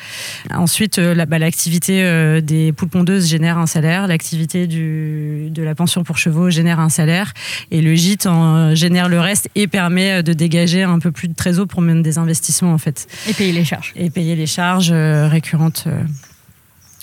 [0.52, 6.04] Ensuite, euh, bah, l'activité euh, des poules pondeuses génère un salaire, l'activité de la pension
[6.04, 7.32] pour chevaux génère un salaire
[7.70, 11.34] et le gîte en, génère le reste et permet de dégager un peu plus de
[11.34, 13.08] trésor pour mener des investissements en fait.
[13.28, 13.92] Et payer les charges.
[13.96, 15.88] Et payer les charges récurrentes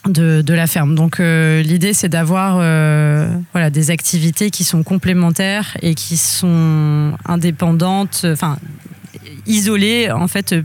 [0.08, 0.96] de, de, la ferme.
[0.96, 7.14] Donc euh, l'idée c'est d'avoir euh, voilà des activités qui sont complémentaires et qui sont
[7.26, 8.58] indépendantes, enfin
[9.46, 10.56] isolées en fait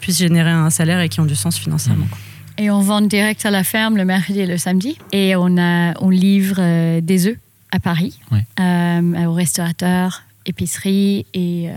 [0.00, 2.04] puissent générer un salaire et qui ont du sens financièrement.
[2.06, 2.62] Mmh.
[2.62, 5.94] Et on vend direct à la ferme le mercredi et le samedi et on a
[6.00, 7.38] on livre euh, des œufs
[7.72, 8.18] à Paris
[8.58, 11.68] aux restaurateurs, épiceries et,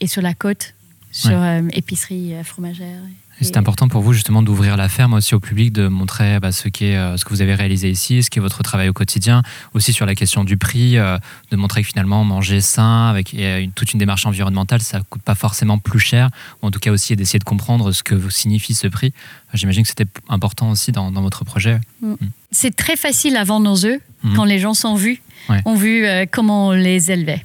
[0.00, 0.74] et sur la côte
[1.10, 3.00] sur épicerie fromagère.
[3.40, 6.68] C'est important pour vous justement d'ouvrir la ferme aussi au public, de montrer bah, ce,
[6.68, 9.42] qu'est, euh, ce que vous avez réalisé ici, ce qui est votre travail au quotidien,
[9.74, 11.18] aussi sur la question du prix, euh,
[11.50, 15.22] de montrer que finalement manger sain avec une, toute une démarche environnementale, ça ne coûte
[15.22, 16.30] pas forcément plus cher,
[16.62, 19.12] ou en tout cas aussi d'essayer de comprendre ce que signifie ce prix.
[19.54, 21.80] J'imagine que c'était important aussi dans, votre projet.
[22.02, 22.12] Mm.
[22.12, 22.16] Mm.
[22.50, 24.34] C'est très facile à vendre nos œufs mm.
[24.34, 25.22] quand les gens sont vus,
[25.64, 27.42] ont vu euh, comment on les élevait.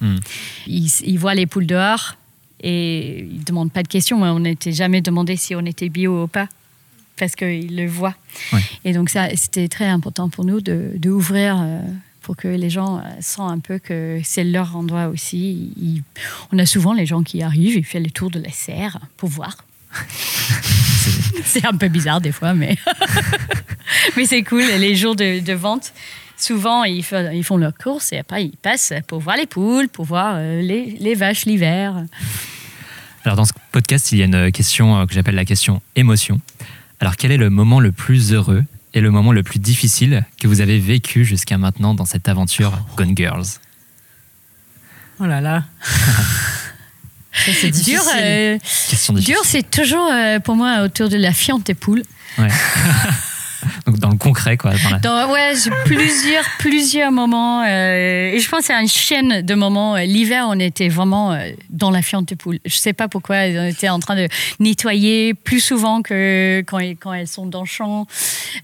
[0.66, 2.16] Ils, ils voient les poules dehors,
[2.64, 4.24] et ils ne demandent pas de questions.
[4.24, 6.48] On n'était jamais demandé si on était bio ou pas,
[7.18, 8.16] parce qu'ils le voient.
[8.86, 11.82] Et donc, ça, c'était très important pour nous de, ouvrir euh,
[12.22, 16.04] pour que les gens euh, sentent un peu que c'est leur endroit aussi.
[16.52, 19.30] on a souvent les gens qui arrivent, ils font le tour de la serre pour
[19.30, 19.58] voir.
[21.44, 22.78] c'est un peu bizarre des fois, mais,
[24.18, 24.64] mais c'est cool.
[24.80, 25.94] Les jours de, de vente,
[26.38, 29.90] souvent ils, font, ils font leur course et après ils passent pour voir les poules,
[29.90, 32.04] pour voir euh, les, les vaches l'hiver.
[33.26, 36.42] Alors dans ce podcast, il y a une question euh, que j'appelle la question émotion.
[37.00, 40.48] Alors quel est le moment le plus heureux et le moment le plus difficile que
[40.48, 43.46] vous avez vécu jusqu'à maintenant dans cette aventure Gone Girls?
[45.20, 45.64] Oh là là
[47.34, 47.96] C'est difficile.
[47.96, 48.58] Dur, euh,
[49.16, 50.12] dur c'est toujours
[50.44, 52.04] pour moi autour de la fiente des poules.
[52.38, 52.48] Ouais.
[53.86, 54.72] Donc dans le concret, quoi.
[55.02, 57.64] Dans ouais, j'ai plusieurs, plusieurs moments.
[57.64, 59.96] Euh, et je pense c'est une chaîne de moments.
[59.98, 62.60] L'hiver, on était vraiment euh, dans la fiente de poule.
[62.66, 63.38] Je sais pas pourquoi.
[63.38, 64.28] On était en train de
[64.60, 68.08] nettoyer plus souvent que quand, quand elles sont dans le champ.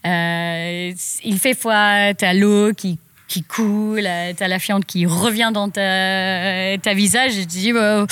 [0.06, 0.92] Euh,
[1.24, 6.80] il fait froid, t'as l'eau qui qui coule, t'as la fiente qui revient dans ta,
[6.80, 8.08] ta visage et tu dis, bah,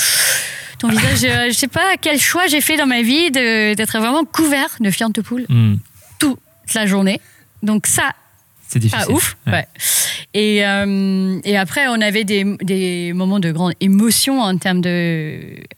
[0.77, 1.49] ton visage.
[1.49, 5.15] Je, sais pas quel choix j'ai fait dans ma vie d'être vraiment couvert de fientes
[5.15, 5.77] de poule hmm.
[6.19, 6.37] toute
[6.73, 7.19] la journée.
[7.63, 8.13] Donc ça,
[8.67, 9.05] c'est difficile.
[9.09, 9.37] Ah, ouf.
[9.47, 9.65] Ouais.
[10.33, 14.89] Et, euh, et, après, on avait des, des, moments de grande émotion en termes de.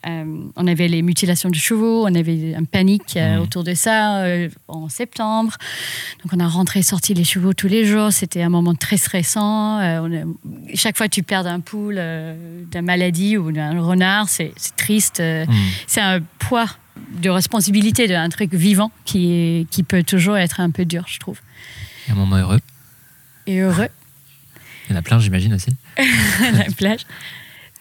[0.08, 0.23] Euh,
[0.56, 3.41] on avait les mutilations de chevaux, on avait un panique euh, mmh.
[3.41, 4.25] autour de ça
[4.67, 5.56] en septembre.
[6.23, 8.12] Donc, on a rentré, sorti les chevaux tous les jours.
[8.12, 9.80] C'était un moment très stressant.
[9.80, 10.36] On
[10.73, 12.02] chaque fois que tu perds un poule
[12.71, 15.21] d'une maladie ou d'un renard, c'est triste.
[15.21, 15.45] Mmh.
[15.86, 16.69] C'est un poids
[17.10, 21.39] de responsabilité d'un truc vivant qui, qui peut toujours être un peu dur, je trouve.
[22.10, 22.60] un moment heureux
[23.48, 23.88] et heureux.
[24.89, 25.69] Il y en a plein, j'imagine aussi.
[25.98, 27.06] la plage.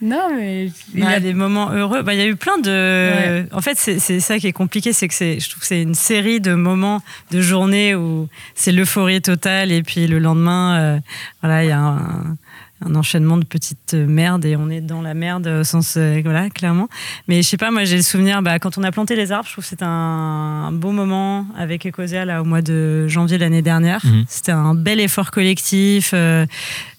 [0.00, 2.02] Non, mais il y a des moments heureux.
[2.02, 3.46] Bah, il y a eu plein de.
[3.52, 6.40] En fait, c'est ça qui est compliqué, c'est que je trouve que c'est une série
[6.40, 11.00] de moments, de journées où c'est l'euphorie totale et puis le lendemain, euh,
[11.42, 12.36] voilà, il y a un,
[12.84, 16.48] un enchaînement de petites merdes et on est dans la merde au sens euh, voilà
[16.48, 16.88] clairement
[17.26, 19.46] mais je sais pas moi j'ai le souvenir bah, quand on a planté les arbres
[19.48, 23.62] je trouve que c'était un, beau moment avec Ecosia là au mois de janvier l'année
[23.62, 24.24] dernière mhm.
[24.28, 26.46] c'était un bel effort collectif euh,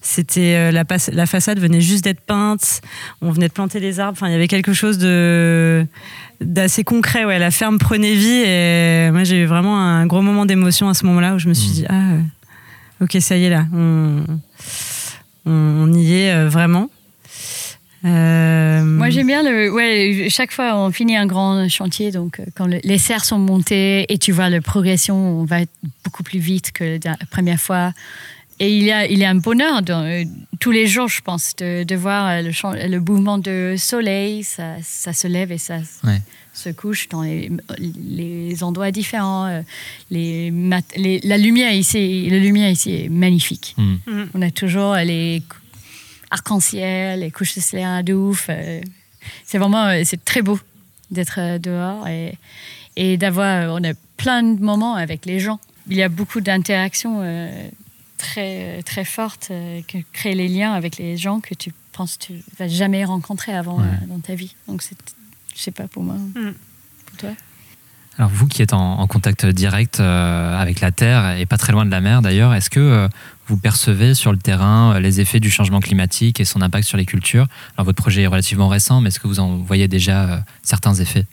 [0.02, 2.82] c'était euh, la, la façade venait juste d'être peinte
[3.22, 5.86] on venait de planter les arbres enfin il y avait quelque chose de
[6.42, 10.44] d'assez concret ouais la ferme prenait vie et moi j'ai eu vraiment un gros moment
[10.44, 11.74] d'émotion à ce moment là où je me suis mhm.
[11.74, 14.24] dit ah ok ça y est là on
[15.46, 16.90] on, y est euh, vraiment.
[18.04, 22.44] Euh, Moi j'aime bien le ouais chaque fois on finit un grand chantier donc euh,
[22.54, 25.58] quand les serres sont montées et tu vois la progression on va
[26.02, 27.92] beaucoup plus vite que la première fois
[28.58, 30.24] et il y a il y a un bonheur dans,
[30.60, 35.28] tous les jours je pense de, voir le, le mouvement de soleil ça, ça se
[35.28, 35.76] lève et ça
[36.52, 39.62] se couche dans les, les endroits différents
[40.10, 43.94] les, la lumière ici la lumière ici est magnifique mm.
[44.06, 44.28] Mm.
[44.34, 45.42] on a toujours les
[46.30, 48.46] arc-en-ciel, les couches de soleil ouf.
[48.48, 48.80] Euh,
[49.44, 50.58] c'est vraiment euh, c'est très beau
[51.10, 52.38] d'être euh, dehors et,
[52.96, 53.74] et d'avoir.
[53.74, 55.60] On a plein de moments avec les gens.
[55.88, 57.22] Il y a beaucoup d'interactions
[58.18, 59.50] très, très fortes
[59.88, 63.52] qui créent les liens avec les gens que tu penses que tu vas jamais rencontrer
[63.52, 64.54] avant dans ta vie.
[64.68, 64.96] Donc, c'est,
[65.60, 66.14] je sais pas, pour moi.
[66.14, 66.52] Mm.
[67.06, 67.30] Pour toi
[68.18, 71.90] alors vous qui êtes en, contact direct avec la Terre et pas très loin de
[71.90, 73.08] la mer d'ailleurs, est-ce que
[73.50, 76.96] vous percevez sur le terrain euh, les effets du changement climatique et son impact sur
[76.96, 77.46] les cultures?
[77.76, 80.94] Alors votre projet est relativement récent, mais est-ce que vous en voyez déjà euh, certains
[80.94, 81.24] effets?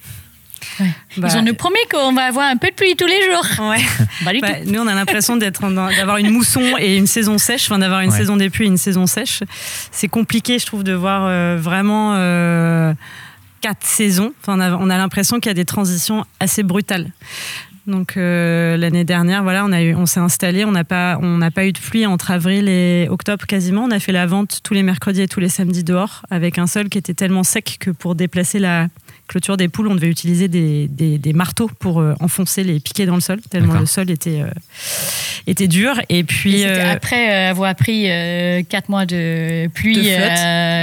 [0.79, 0.89] Ouais.
[1.17, 3.45] Bah, Ils nous promis qu'on va avoir un peu de pluie tous les jours.
[3.69, 3.83] Ouais.
[4.41, 8.11] Bah, nous, on a l'impression d'avoir une mousson et une saison sèche, enfin, d'avoir une
[8.11, 9.43] saison des pluies et une saison sèche.
[9.91, 12.15] C'est compliqué, je trouve, de voir euh, vraiment
[13.61, 14.33] quatre saisons.
[14.47, 17.11] On a l'impression qu'il y a des transitions assez brutales.
[17.87, 21.37] Donc euh, l'année dernière, voilà, on a eu, on s'est installé, on n'a pas, on
[21.37, 23.85] n'a pas eu de pluie entre avril et octobre quasiment.
[23.85, 26.67] On a fait la vente tous les mercredis et tous les samedis dehors avec un
[26.67, 28.87] sol qui était tellement sec que pour déplacer la
[29.29, 33.15] clôture des poules, on devait utiliser des, des, marteaux pour euh, enfoncer les piquets dans
[33.15, 34.49] le sol tellement le sol était euh,
[35.47, 35.95] était dur.
[36.09, 38.03] Et puis après avoir pris
[38.67, 40.09] quatre mois de pluie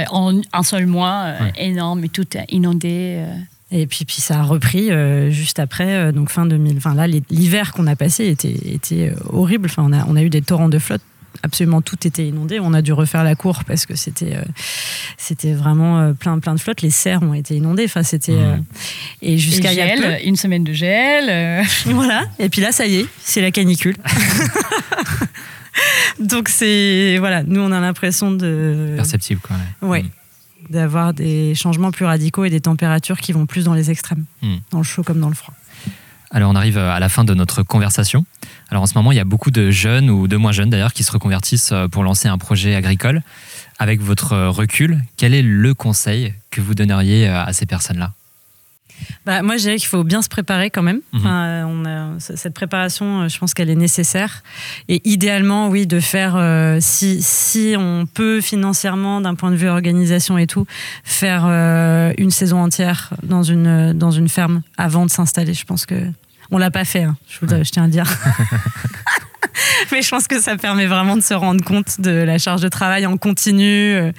[0.09, 3.23] en un seul mois, énorme et tout inondé.
[3.71, 6.77] Et puis, puis ça a repris euh, juste après, euh, donc fin 2000.
[6.77, 9.67] Enfin là, l'hiver qu'on a passé était, était euh, horrible.
[9.69, 11.01] Enfin, on a, on a eu des torrents de flotte
[11.43, 12.61] absolument tout était inondé.
[12.61, 14.37] On a dû refaire la cour parce que c'était
[15.17, 16.81] c'était vraiment plein plein de flotte.
[16.81, 17.83] Les serres ont été inondées.
[17.83, 18.39] Enfin c'était
[19.21, 21.65] et jusqu'à une semaine de gel.
[21.87, 22.23] voilà.
[22.39, 23.97] Et puis là ça y est, c'est la canicule.
[26.19, 29.55] Donc c'est voilà, nous on a l'impression de perceptible quoi.
[29.81, 30.05] Ouais.
[30.69, 34.55] D'avoir des changements plus radicaux et des températures qui vont plus dans les extrêmes, hmm.
[34.71, 35.53] dans le chaud comme dans le froid.
[36.31, 38.25] Alors on arrive à la fin de notre conversation.
[38.69, 40.93] Alors en ce moment, il y a beaucoup de jeunes ou de moins jeunes d'ailleurs
[40.93, 43.21] qui se reconvertissent euh, pour lancer un projet agricole.
[43.77, 48.13] Avec votre recul, quel est le conseil que vous donneriez euh, à ces personnes-là?
[49.25, 51.01] Bah, moi, je dirais qu'il faut bien se préparer quand même.
[51.13, 51.25] Mhm.
[51.25, 54.43] on a, cette préparation, euh, je pense qu'elle est nécessaire.
[54.87, 59.67] Et idéalement, oui, de faire, euh, si, si on peut financièrement, d'un point de vue
[59.67, 60.65] organisation et tout,
[61.03, 65.53] faire euh, une saison entière dans une, dans une ferme avant de s'installer.
[65.53, 65.95] Je pense que
[66.51, 68.05] on l'a pas fait, hein, je, je tiens à dire.
[69.91, 72.67] Mais je pense que ça permet vraiment de se rendre compte de la charge de
[72.67, 74.11] travail en continu, euh,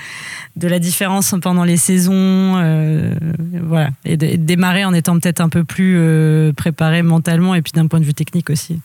[0.56, 2.12] de la différence pendant les saisons,
[2.56, 3.14] euh,
[3.62, 7.72] voilà, et de, démarrer en étant peut-être un peu plus euh, préparé mentalement et puis
[7.72, 8.80] d'un point de vue technique aussi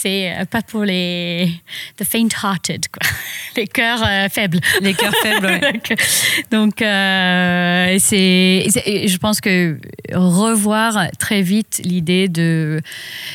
[0.00, 1.52] c'est euh, pas pour les
[1.98, 3.08] the faint-hearted, quoi.
[3.56, 4.60] les cœurs euh, faibles.
[4.80, 5.60] Les cœurs faibles,
[6.50, 8.66] Donc, euh, c'est,
[9.06, 9.78] je pense que
[10.14, 12.80] revoir très vite l'idée de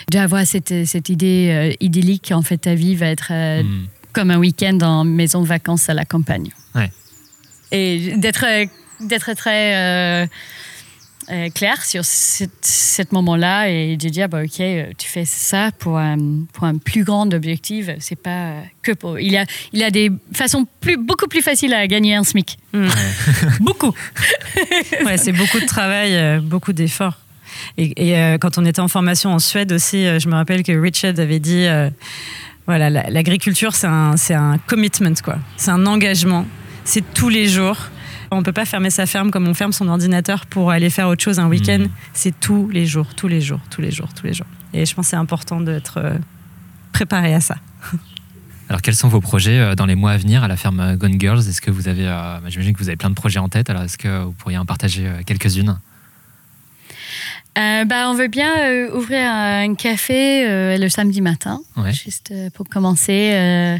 [0.10, 3.88] d'avoir cette, cette idée idyllique en fait ta vie va être hmm.
[4.14, 6.50] comme un week-end en maison de vacances à la campagne.
[6.74, 6.92] Ouais.
[7.72, 8.46] Et d'être
[9.02, 10.28] d'être très
[11.32, 12.44] euh, clair sur ce
[13.12, 14.62] moment-là et de dire bah, ok
[14.98, 16.18] tu fais ça pour un,
[16.54, 19.90] pour un plus grand objectif c'est pas que pour il y a il y a
[19.90, 22.58] des façons plus beaucoup plus faciles à gagner un SMIC.
[22.74, 22.88] Hmm.
[23.60, 23.94] beaucoup.
[25.06, 27.18] Ouais, c'est beaucoup de travail beaucoup d'efforts.
[27.78, 31.40] Et, quand on était en formation en Suède aussi je me rappelle que Richard avait
[31.40, 31.66] dit
[32.68, 35.38] voilà l'agriculture c'est un c'est un commitment quoi.
[35.58, 36.46] C'est un engagement.
[36.84, 37.78] C'est tous les jours
[38.32, 41.08] on ne peut pas fermer sa ferme comme on ferme son ordinateur pour aller faire
[41.08, 41.86] autre chose un week-end.
[41.86, 41.90] Hmm.
[42.14, 44.48] C'est tous les jours, tous les jours, tous les jours, tous les jours.
[44.74, 46.18] Et je pense que c'est important d'être euh,
[46.92, 47.56] préparé à ça.
[48.70, 51.20] Alors, quels sont vos projets euh, dans les mois à venir à la ferme Gone
[51.20, 51.40] Girls?
[51.40, 53.70] Est-ce que vous avez, euh, bah, j'imagine que vous avez plein de projets en tête.
[53.70, 55.80] Alors, est-ce que vous pourriez en partager quelques-unes?
[57.56, 61.62] Bah, on veut bien ouvrir un café le samedi matin,
[61.94, 63.80] juste pour commencer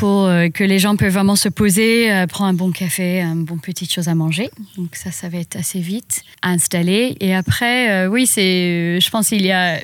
[0.00, 3.36] pour euh, que les gens peuvent vraiment se poser, euh, prendre un bon café, un
[3.36, 4.50] bon petite chose à manger.
[4.78, 7.18] Donc ça, ça va être assez vite à installer.
[7.20, 9.78] Et après, euh, oui, c'est, je pense qu'il y a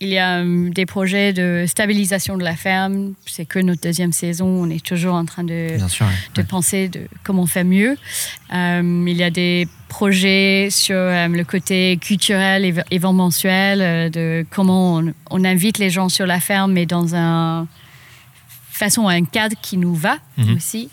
[0.00, 3.14] il y a des projets de stabilisation de la ferme.
[3.26, 4.46] C'est que notre deuxième saison.
[4.46, 5.76] On est toujours en train de,
[6.34, 7.98] de penser de comment faire mieux.
[8.52, 15.78] il y a des projets sur le côté culturel, événementiel, de comment on, on, invite
[15.78, 17.66] les gens sur la ferme, mais dans un
[18.78, 20.56] façon un cadre qui nous va mhm.
[20.56, 20.88] aussi.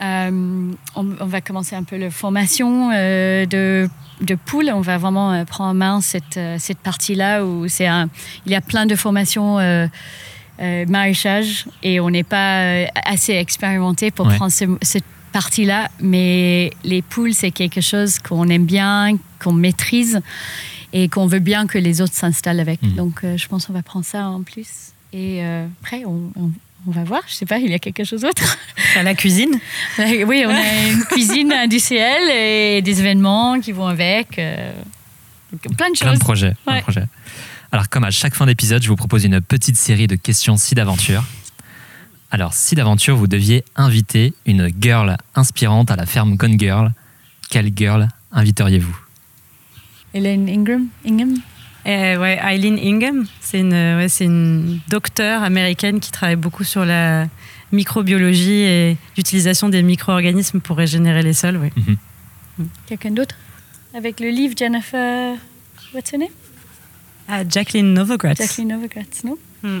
[0.00, 3.88] Euh, on, va commencer un peu la formation euh, de,
[4.20, 4.70] de poules.
[4.72, 7.88] On va vraiment euh, prendre en main cette, cette partie-là où c'est
[8.46, 9.58] il y a plein de formations
[10.60, 15.88] maraîchage et on n'est pas assez expérimenté pour prendre cette partie-là.
[16.00, 20.20] Mais les poules, c'est quelque chose qu'on aime bien, qu'on maîtrise
[20.92, 22.82] et qu'on veut bien que les autres s'installent avec.
[22.82, 22.94] Mhm.
[22.94, 24.92] Donc je pense qu'on va prendre ça en plus.
[25.12, 25.42] Et
[25.80, 26.50] après, on, on
[26.86, 28.56] va voir, je sais pas, il y a quelque chose d'autre.
[28.96, 29.58] À la cuisine
[29.98, 34.38] Oui, on a une cuisine industrielle et des événements qui vont avec.
[34.38, 34.72] Euh,
[35.76, 36.00] plein de choses.
[36.00, 36.18] Plein de
[36.82, 37.04] projets.
[37.70, 40.74] Alors, comme à chaque fin d'épisode, je vous propose une petite série de questions si
[40.74, 41.24] d'aventure.
[42.30, 46.92] Alors, si d'aventure vous deviez inviter une girl inspirante à la ferme Gone Girl,
[47.50, 48.98] quelle girl inviteriez-vous?
[50.14, 51.34] Hélène Ingram, Ingham
[51.88, 56.84] euh, ouais, Eileen Ingham, c'est une, ouais, c'est une docteure américaine qui travaille beaucoup sur
[56.84, 57.26] la
[57.72, 61.56] microbiologie et l'utilisation des micro-organismes pour régénérer les sols.
[61.56, 61.72] Ouais.
[61.76, 61.96] Mhm.
[62.58, 62.64] Mm.
[62.86, 63.36] Quelqu'un d'autre?
[63.94, 65.36] Avec le livre Jennifer.
[65.94, 66.28] What's her name?
[67.28, 68.38] Ah, Jacqueline Novogratz.
[68.38, 69.36] Jacqueline Novogratz, non?
[69.62, 69.80] Mm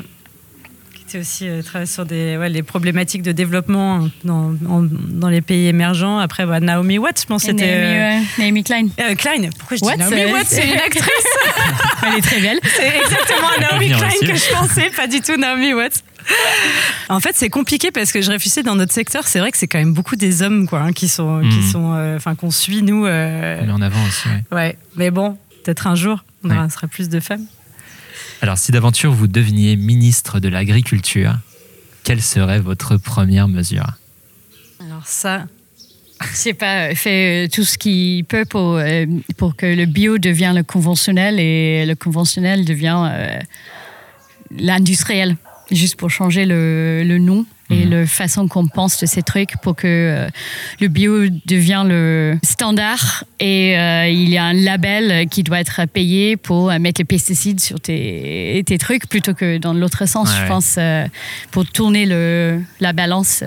[1.16, 6.18] aussi euh, travailler sur des, ouais, les problématiques de développement dans, dans les pays émergents.
[6.18, 7.80] Après, bah, Naomi Watts, je pense que c'était.
[7.80, 8.88] Naomi, euh, Naomi Klein.
[9.00, 11.04] Euh, Klein, pourquoi je dis Naomi Watts C'est une actrice.
[12.06, 12.58] Elle est très belle.
[12.62, 16.02] C'est exactement Naomi Klein que je pensais, pas du tout Naomi Watts.
[17.08, 19.66] En fait, c'est compliqué parce que je réfléchissais dans notre secteur, c'est vrai que c'est
[19.66, 21.70] quand même beaucoup des hommes quoi, hein, qui sont, qui hmm.
[21.72, 23.06] sont, enfin qu'on suit nous.
[23.06, 23.62] Euh...
[23.64, 24.28] Mais en avant aussi.
[24.28, 24.56] Ouais.
[24.56, 24.78] ouais.
[24.96, 27.46] Mais bon, peut-être un jour, on aura, sera plus de femmes.
[28.40, 31.34] Alors, si d'aventure vous deveniez ministre de l'Agriculture,
[32.04, 33.86] quelle serait votre première mesure
[34.80, 35.46] Alors ça,
[36.32, 40.56] sais pas, fait euh, tout ce qu'il peut pour, euh, pour que le bio devienne
[40.56, 43.38] le conventionnel et le conventionnel devient euh,
[44.56, 45.36] l'industriel,
[45.70, 47.90] juste pour changer le, le nom et mhm.
[47.90, 50.28] la façon qu'on pense de ces trucs pour que euh,
[50.80, 55.84] le bio devienne le standard et euh, il y a un label qui doit être
[55.86, 60.30] payé pour euh, mettre les pesticides sur tes, tes trucs plutôt que dans l'autre sens,
[60.34, 60.78] je pense,
[61.50, 63.44] pour tourner le, la balance.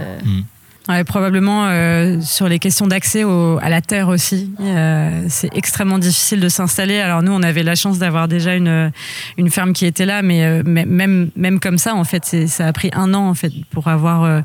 [0.91, 4.51] Mhm probablement euh, sur les questions d'accès à la terre aussi.
[4.60, 6.99] Euh, c'est extrêmement difficile de s'installer.
[6.99, 8.91] Alors nous, on avait la chance d'avoir déjà une,
[9.38, 12.73] une ferme qui était là, mais, euh, même, même comme ça, en fait, ça a
[12.73, 14.43] pris un an en fait pour avoir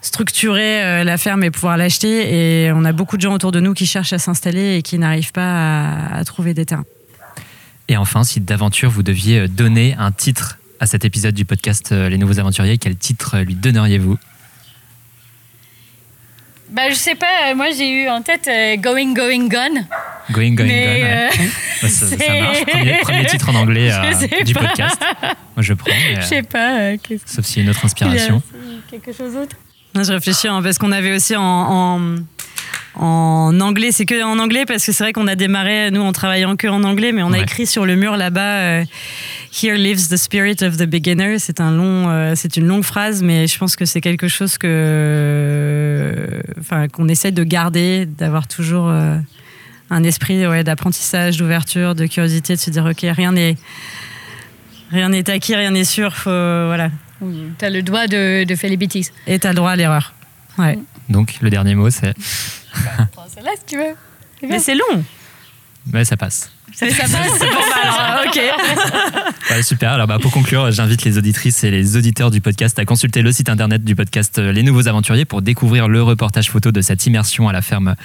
[0.00, 2.64] structuré la ferme et pouvoir l'acheter.
[2.64, 4.98] Et on a beaucoup de gens autour de nous qui cherchent à s'installer et qui
[4.98, 6.84] n'arrivent pas à, à trouver des terrains.
[7.88, 12.16] Et enfin, si d'aventure vous deviez donner un titre à cet épisode du podcast Les
[12.16, 14.16] Nouveaux Aventuriers, quel titre lui donneriez-vous?
[16.70, 19.86] Bah, je sais pas, moi j'ai eu en tête euh, Going, Going, Gone.
[20.30, 20.70] Going, Going, Gone.
[20.70, 21.28] Euh,
[21.88, 22.64] ça, marche.
[23.02, 25.00] Premier, titre en anglais euh, du podcast.
[25.56, 25.90] Moi je prends.
[26.16, 26.92] je sais pas.
[27.26, 28.42] sauf s'il y a une autre inspiration.
[28.90, 29.56] quelque chose d'autre.
[29.94, 32.00] Je réfléchis hein, parce qu'on avait aussi en, en,
[32.94, 36.56] anglais, c'est que en anglais parce que c'est vrai qu'on a démarré, nous en travaillant
[36.56, 38.84] que en anglais, mais on a écrit sur le mur là-bas.
[39.52, 41.38] Here lives the spirit of the beginner.
[41.38, 44.58] C'est un long, euh, c'est une longue phrase, mais je pense que c'est quelque chose
[44.58, 49.16] que, enfin, qu'on essaie de garder, d'avoir toujours euh,
[49.90, 53.56] un esprit ouais, d'apprentissage, d'ouverture, de curiosité, de se dire ok, rien n'est,
[54.92, 56.14] rien n'est acquis, rien n'est sûr.
[56.14, 56.90] Faut, voilà.
[57.58, 59.12] Tu as le droit de, de, faire les bêtises.
[59.26, 60.14] Et tu as le droit à l'erreur.
[60.58, 60.78] Ouais.
[61.08, 62.14] Donc le dernier mot, c'est.
[63.16, 63.94] Bah, celle-là si tu veux.
[64.48, 65.04] Mais c'est long.
[65.86, 66.50] mais ça passe.
[66.72, 69.62] Ça passe C'est bon, alors, ok.
[69.62, 69.92] super.
[69.92, 73.32] Alors, bah, pour conclure, j'invite les auditrices et les auditeurs du podcast à consulter le
[73.32, 77.06] site internet du podcast euh, Les Nouveaux Aventuriers pour découvrir le reportage photo de cette
[77.06, 77.96] immersion à la ferme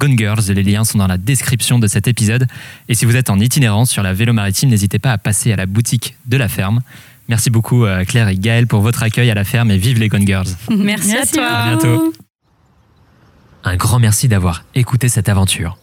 [0.00, 0.42] Gone Girls.
[0.48, 2.46] Les liens sont dans la description de cet épisode.
[2.88, 5.56] Et si vous êtes en itinérance sur la vélo maritime, n'hésitez pas à passer à
[5.56, 6.80] la boutique de la ferme.
[7.28, 10.08] Merci beaucoup euh, Claire et Gaël pour votre accueil à la ferme et vive les
[10.08, 10.48] Gone Girls.
[10.70, 11.46] Merci, à toi.
[11.46, 12.12] À bientôt.
[13.66, 15.78] Un grand merci d'avoir écouté cette aventure.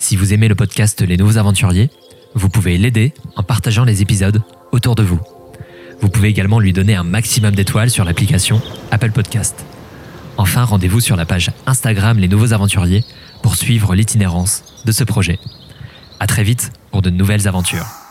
[0.00, 1.88] Si vous aimez le podcast Les Nouveaux Aventuriers,
[2.34, 4.42] vous pouvez l'aider en partageant les épisodes
[4.72, 5.20] autour de vous.
[6.00, 8.60] Vous pouvez également lui donner un maximum d'étoiles sur l'application
[8.90, 9.64] Apple Podcast.
[10.36, 13.04] Enfin, rendez-vous sur la page Instagram Les Nouveaux Aventuriers
[13.40, 15.38] pour suivre l'itinérance de ce projet.
[16.18, 18.01] À très vite pour de nouvelles aventures.